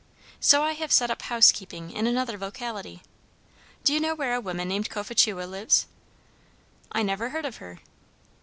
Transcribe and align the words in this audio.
So 0.39 0.63
I 0.63 0.71
have 0.71 0.91
set 0.91 1.11
up 1.11 1.21
housekeeping 1.21 1.91
in 1.91 2.07
another 2.07 2.35
locality. 2.35 3.03
Do 3.83 3.93
you 3.93 3.99
know 3.99 4.15
where 4.15 4.33
a 4.33 4.41
woman 4.41 4.67
named 4.69 4.89
Cophetua 4.89 5.43
lives?" 5.45 5.85
"I 6.91 7.03
never 7.03 7.29
heard 7.29 7.45
of 7.45 7.57
her." 7.57 7.81